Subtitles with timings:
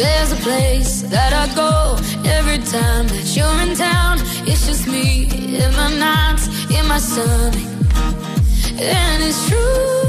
[0.00, 1.94] There's a place that I go
[2.24, 4.16] every time that you're in town.
[4.48, 5.28] It's just me
[5.62, 7.54] in my nights, in my stomach.
[8.80, 10.00] And it's true,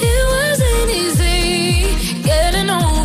[0.00, 3.03] it wasn't easy getting over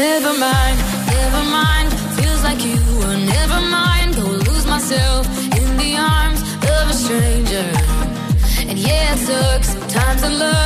[0.00, 1.92] Never mind, never mind.
[2.16, 4.16] Feels like you were never mind.
[4.16, 5.26] Go lose myself
[5.58, 6.40] in the arms
[6.74, 7.68] of a stranger.
[8.68, 10.59] And yeah, it took some time to love.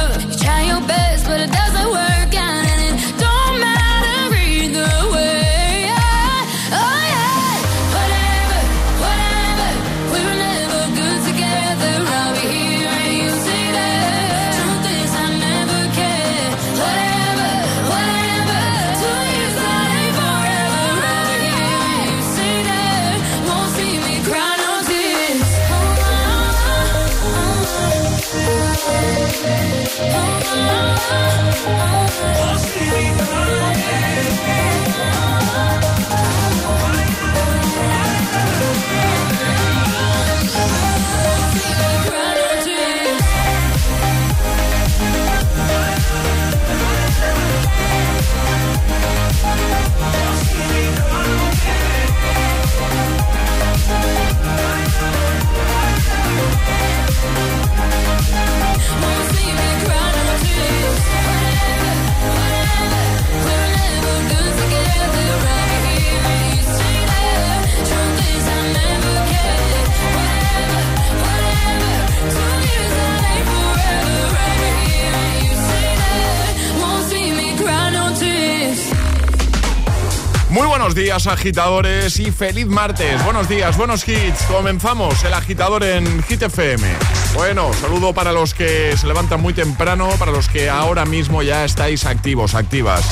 [80.79, 83.25] Buenos días, agitadores, y feliz martes.
[83.25, 84.43] Buenos días, buenos hits.
[84.49, 86.85] Comenzamos el agitador en Hit FM.
[87.33, 91.65] Bueno, saludo para los que se levantan muy temprano, para los que ahora mismo ya
[91.65, 93.05] estáis activos, activas.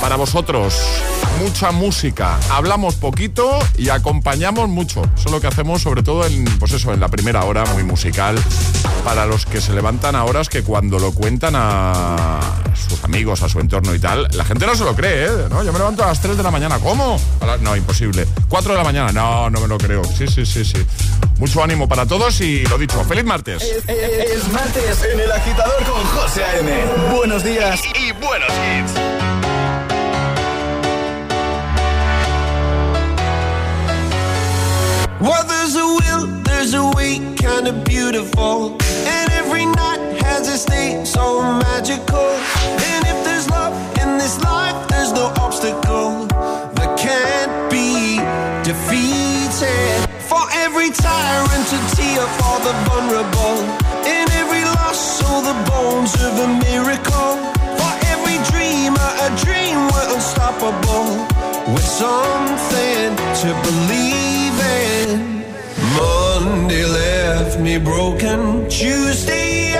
[0.00, 0.80] Para vosotros,
[1.40, 2.38] mucha música.
[2.52, 5.02] Hablamos poquito y acompañamos mucho.
[5.16, 7.82] Eso es lo que hacemos, sobre todo en, pues eso, en la primera hora, muy
[7.82, 8.38] musical.
[9.04, 12.38] Para los que se levantan a horas que cuando lo cuentan a
[12.96, 15.30] sus amigos, a su entorno y tal, la gente no se lo cree, ¿eh?
[15.50, 15.62] ¿No?
[15.62, 16.78] Yo me levanto a las 3 de la mañana.
[16.78, 17.20] ¿Cómo?
[17.40, 18.26] A la- No, imposible.
[18.48, 19.12] 4 de la mañana.
[19.12, 20.02] No, no me lo creo.
[20.04, 20.84] Sí, sí, sí, sí.
[21.38, 23.62] Mucho ánimo para todos y lo dicho, feliz martes.
[23.62, 26.70] Es, es martes en el agitador con José A.M.
[27.14, 28.92] Buenos días y buenos hits.
[35.20, 38.76] Well, there's a will, there's a way, kinda beautiful.
[40.48, 42.30] Its day so magical.
[42.90, 46.26] And if there's love in this life, there's no obstacle
[46.76, 48.16] that can't be
[48.62, 50.06] defeated.
[50.30, 53.58] For every tyrant to tear for the vulnerable.
[54.06, 57.32] In every loss, so the bones of a miracle.
[57.78, 61.26] For every dreamer, a dream we're unstoppable.
[61.74, 63.08] With something
[63.42, 64.56] to believe
[64.86, 65.44] in.
[65.98, 68.68] Monday left me broken.
[68.70, 69.75] Tuesday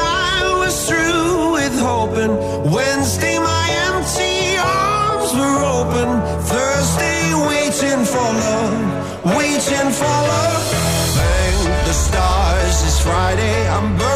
[1.87, 2.33] hoping.
[2.75, 6.09] Wednesday my empty arms were open.
[6.53, 8.79] Thursday waiting for love,
[9.39, 10.65] waiting for love.
[11.19, 13.69] Thank the stars it's Friday.
[13.69, 14.16] I'm burning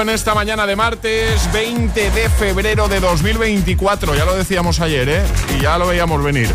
[0.00, 4.14] En esta mañana de martes 20 de febrero de 2024.
[4.14, 5.22] Ya lo decíamos ayer, ¿eh?
[5.56, 6.48] Y ya lo veíamos venir.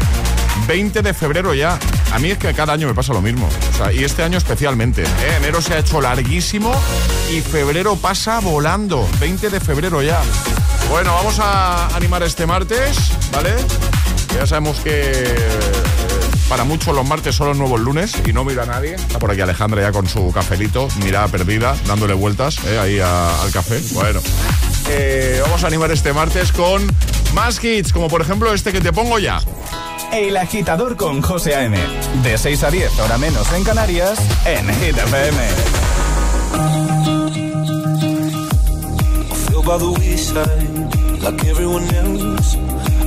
[0.67, 1.77] 20 de febrero ya.
[2.13, 3.49] A mí es que cada año me pasa lo mismo.
[3.93, 5.03] Y este año especialmente.
[5.03, 5.37] ¿eh?
[5.37, 6.73] Enero se ha hecho larguísimo
[7.31, 9.07] y febrero pasa volando.
[9.19, 10.21] 20 de febrero ya.
[10.89, 12.97] Bueno, vamos a animar este martes,
[13.31, 13.53] ¿vale?
[14.35, 15.35] Ya sabemos que
[16.49, 18.95] para muchos los martes son los nuevos lunes y no mira a nadie.
[18.95, 23.51] Está por aquí Alejandra ya con su cafelito, mirada perdida, dándole vueltas eh, ahí al
[23.51, 23.81] café.
[23.93, 24.21] Bueno,
[24.89, 26.85] eh, vamos a animar este martes con
[27.33, 29.39] más hits, como por ejemplo este que te pongo ya.
[30.11, 31.77] El agitador con José A.M.
[32.21, 35.37] De 6 a 10, hora menos en Canarias, en Hit FM.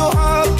[0.00, 0.59] your heart.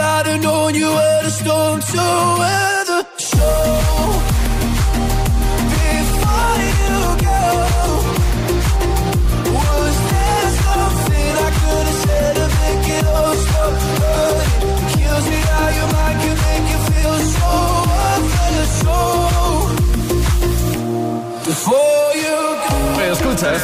[0.00, 1.30] I'd have known you were the
[1.80, 2.04] to
[2.40, 3.00] weather.
[3.16, 3.48] So
[5.80, 7.42] before you go,
[9.56, 13.34] was there something I could have said to make it all
[15.32, 17.52] me how your mind make you feel so
[22.24, 22.74] you go.
[22.96, 23.62] ¿Me escuchas?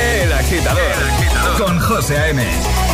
[0.00, 0.96] El agitador,
[1.58, 2.85] con José A.M.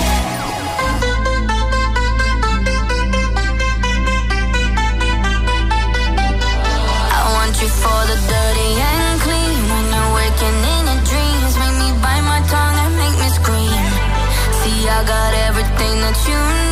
[16.29, 16.72] you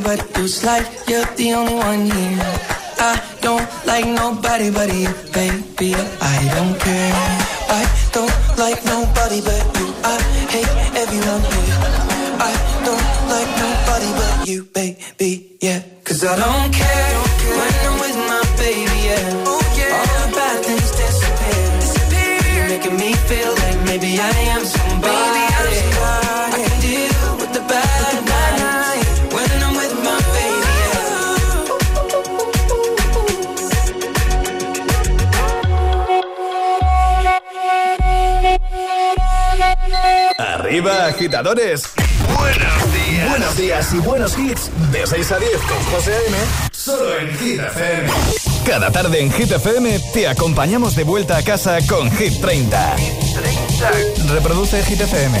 [0.00, 0.44] but you.
[0.44, 2.38] It's like you're the only one here.
[3.00, 5.94] I don't like nobody but you, baby.
[5.94, 7.14] I don't care.
[7.70, 7.82] I
[8.12, 9.86] don't like nobody but you.
[10.04, 10.16] I
[10.54, 11.76] hate everyone here.
[12.50, 12.52] I
[12.86, 15.56] don't like nobody but you, baby.
[15.60, 17.14] Yeah, cause I don't care
[17.58, 18.98] when I'm with my baby.
[19.08, 21.66] Yeah, all the bad things disappear.
[22.56, 25.17] You're making me feel like maybe I am somebody.
[40.78, 41.82] Arriba, agitadores.
[42.38, 43.30] Buenos días.
[43.30, 44.70] Buenos días y buenos hits.
[44.92, 46.36] De 6 a 10 con José A.M.
[46.70, 48.08] Solo en Hit FM.
[48.64, 52.96] Cada tarde en Hit FM te acompañamos de vuelta a casa con Hit 30.
[54.32, 55.40] Reproduce Hit FM.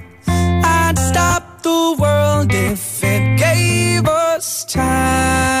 [4.73, 5.60] Time.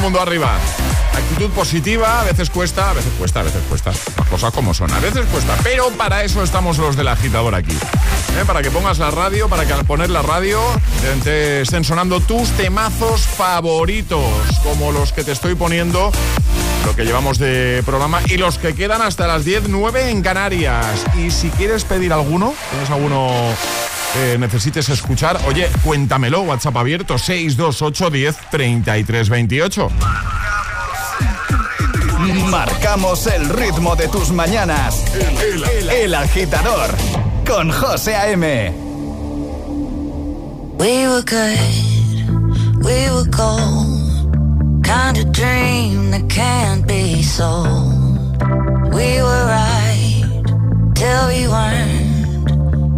[0.00, 0.58] mundo arriba.
[1.14, 3.92] Actitud positiva, a veces cuesta, a veces cuesta, a veces cuesta.
[4.16, 5.56] Las cosas como son, a veces cuesta.
[5.62, 7.72] Pero para eso estamos los del agitador aquí.
[7.72, 8.44] ¿Eh?
[8.46, 10.60] Para que pongas la radio, para que al poner la radio
[11.24, 14.24] te estén sonando tus temazos favoritos,
[14.62, 16.10] como los que te estoy poniendo,
[16.86, 21.04] lo que llevamos de programa y los que quedan hasta las 10, 9 en Canarias.
[21.18, 23.30] Y si quieres pedir alguno, tienes alguno
[24.14, 29.88] que necesites escuchar, oye, cuéntamelo, WhatsApp abierto 628 10 33 28.
[32.50, 35.04] Marcamos el ritmo de tus mañanas.
[35.14, 36.90] El, el- el agitador
[37.46, 38.72] con José A.M.
[40.78, 43.98] We were good, we were gold.
[44.82, 48.42] Kind of dream that can't be sold.
[48.92, 50.24] We were right
[50.94, 51.99] till we weren't.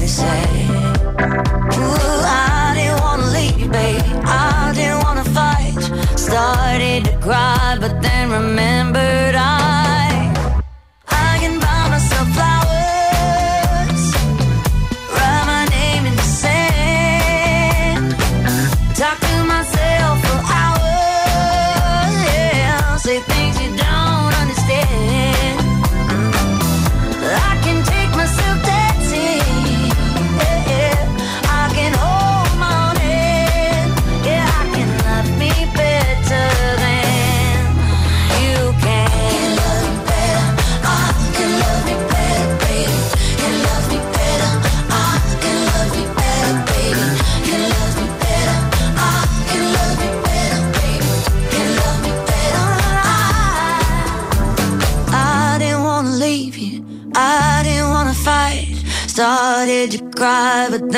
[0.00, 0.63] you say.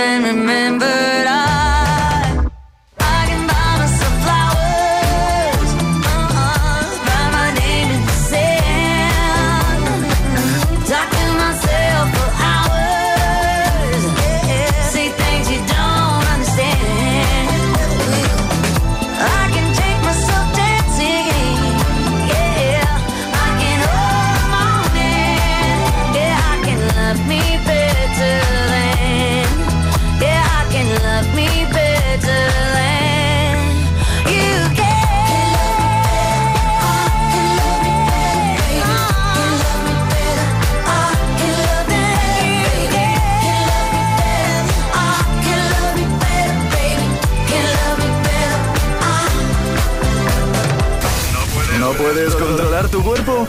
[0.07, 0.96] and remember
[51.87, 53.46] ¿No puedes controlar tu cuerpo?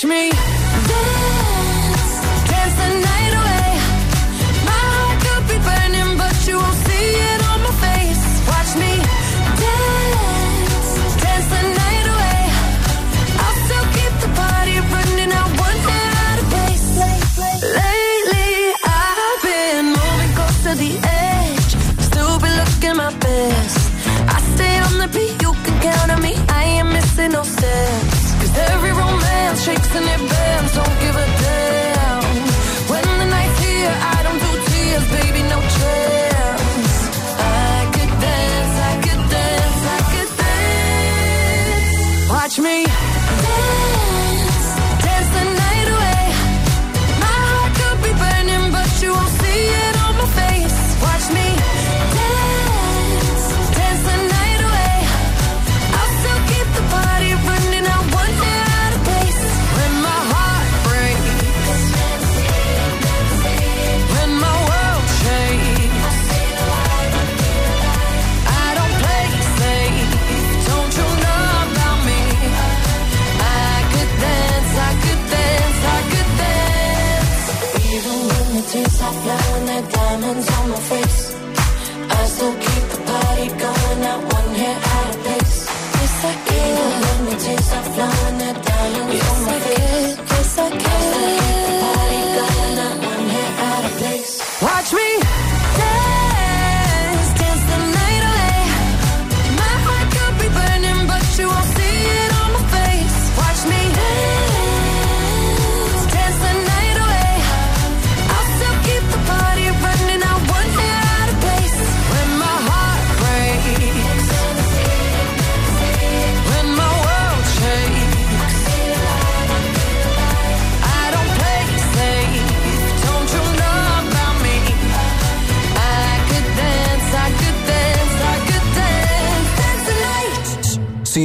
[0.00, 0.39] touch me.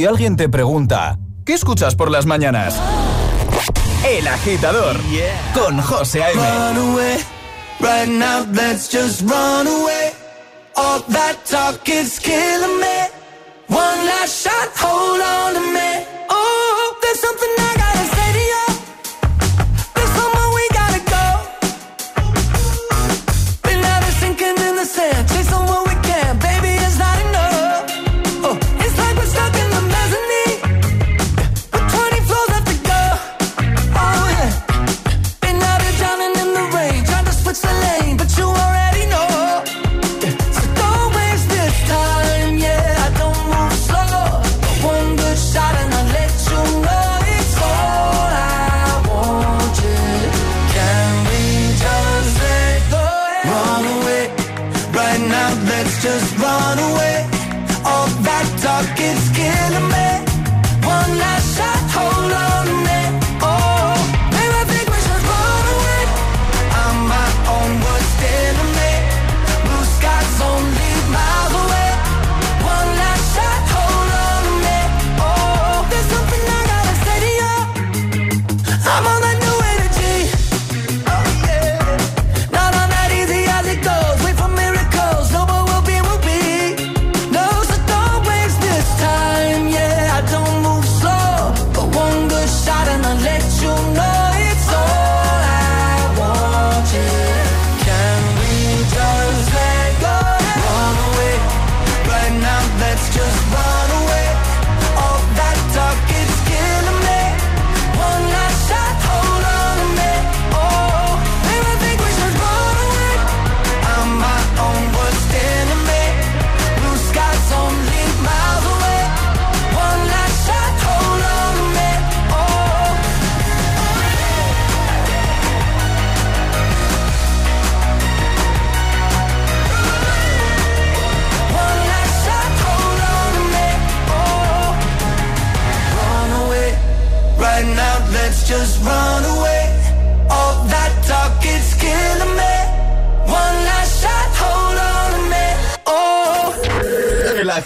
[0.06, 2.76] alguien te pregunta, ¿qué escuchas por las mañanas?
[4.06, 5.52] El agitador yeah.
[5.54, 6.40] con José A.M.
[6.40, 7.16] Run away,
[7.80, 10.12] right now let's just run away.
[10.76, 13.08] All that talk is killing me.
[13.68, 15.95] One last shot, hold on to me.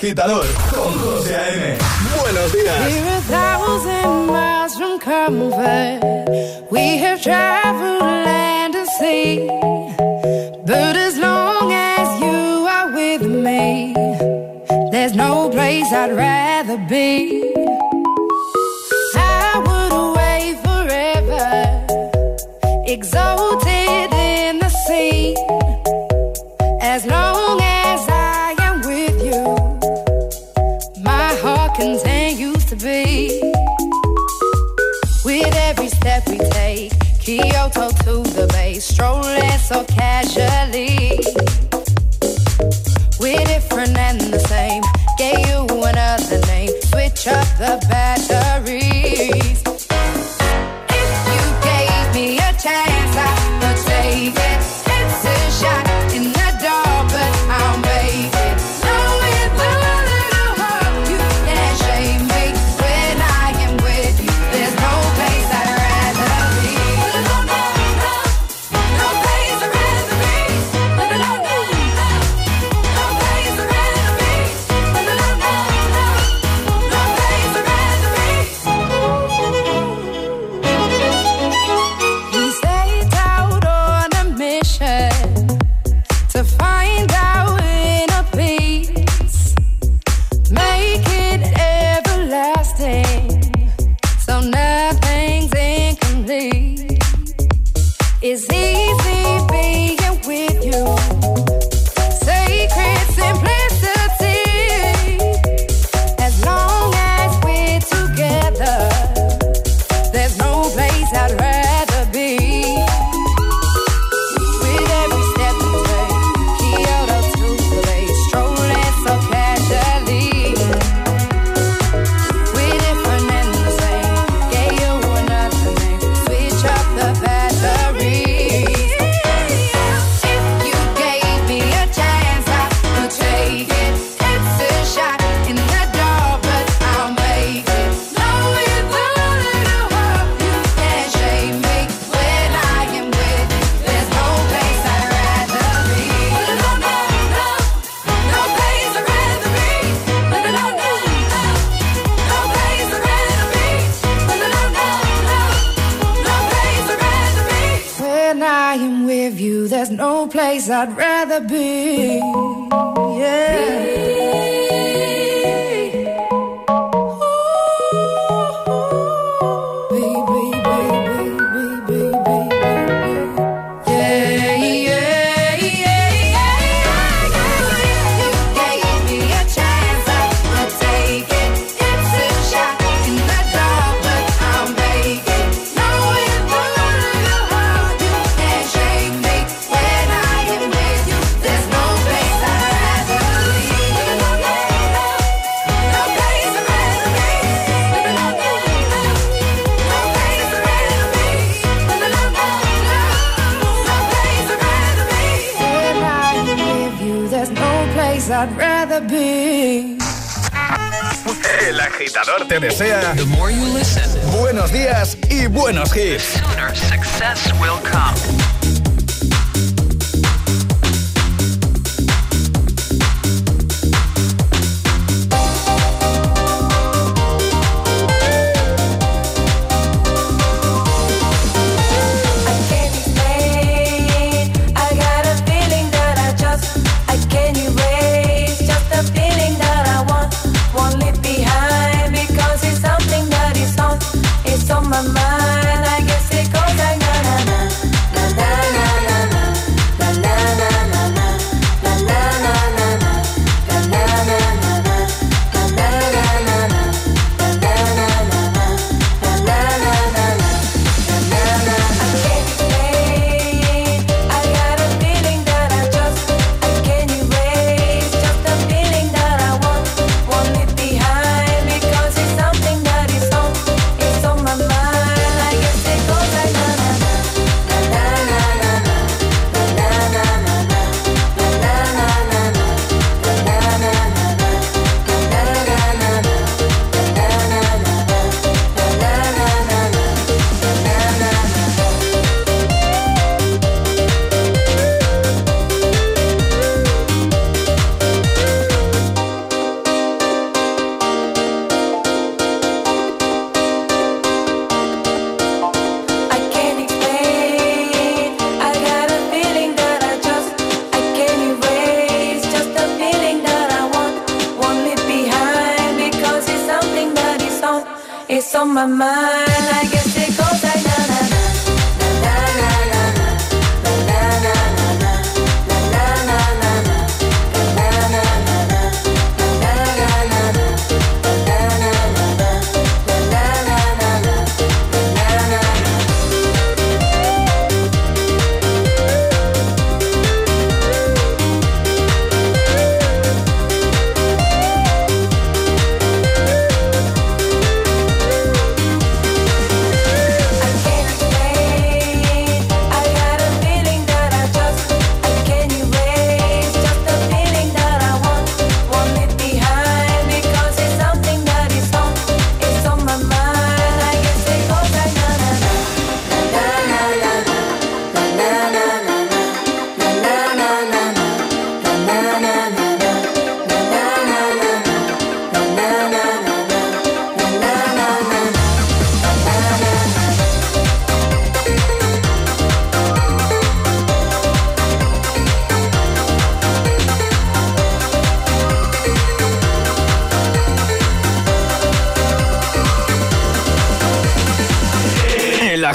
[0.00, 1.76] agitador con José A.M.
[2.22, 2.86] Buenos días.
[6.70, 9.46] We have traveled land and sea,
[10.64, 13.92] but as long as you are with me,
[14.90, 17.49] there's no place I'd rather be.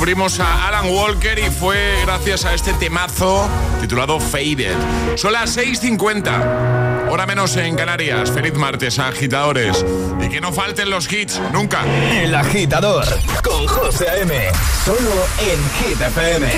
[0.00, 1.76] Descubrimos a Alan Walker y fue
[2.06, 3.46] gracias a este temazo
[3.82, 4.74] titulado Faded.
[5.16, 8.30] Son las 6.50, hora menos en Canarias.
[8.30, 9.84] Feliz martes, agitadores.
[10.24, 11.84] Y que no falten los hits, nunca.
[12.14, 13.04] El agitador
[13.44, 14.34] con José A.M.
[14.86, 16.48] Solo en Hit FM.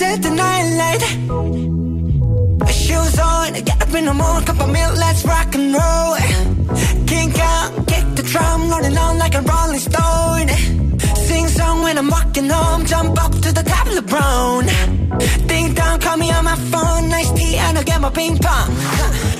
[0.00, 1.02] set the night light.
[2.70, 6.19] Shoes on, get up in the morning, cup of milk, let's rock and roll.
[9.30, 10.48] Like a rolling stone.
[11.14, 14.66] Sing song when I'm walking home, jump up to the top of the brown.
[15.46, 18.68] Ding dong, call me on my phone, nice tea, and I'll get my ping pong.
[18.68, 19.39] This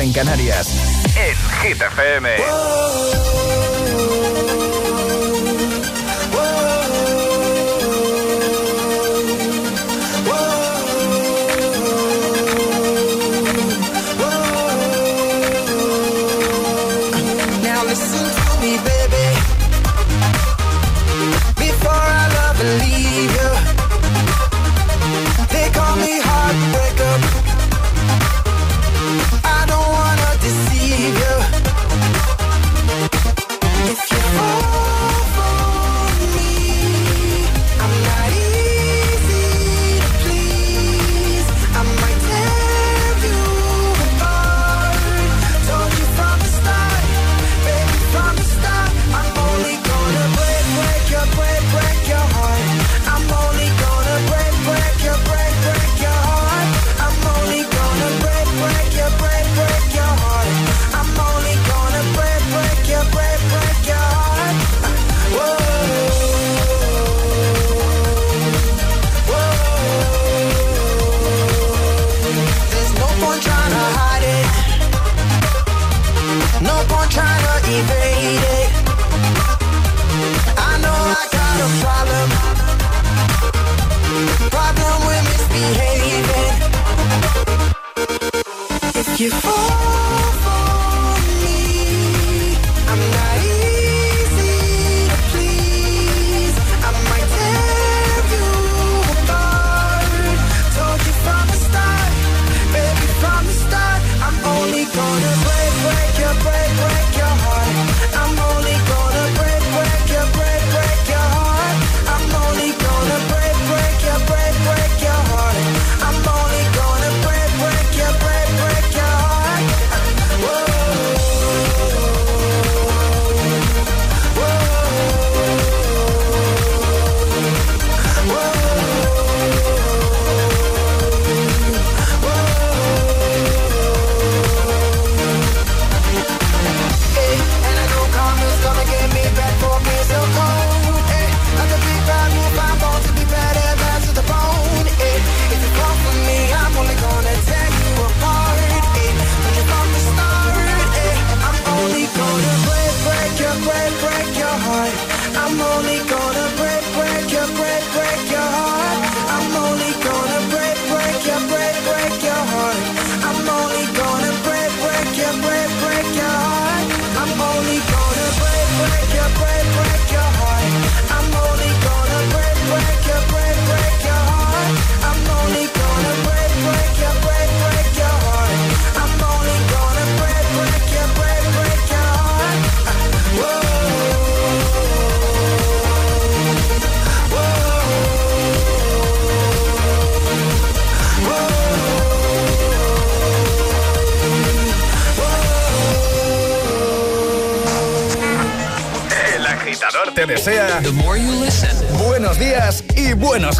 [0.00, 0.47] en Canarias.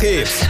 [0.01, 0.48] Schip.